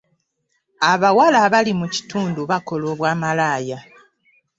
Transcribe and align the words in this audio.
Abawala 0.91 1.37
abali 1.45 1.71
mu 1.79 1.87
kitundu 1.95 2.41
bakola 2.51 2.85
obwa 2.93 3.11
malaaya. 3.21 3.79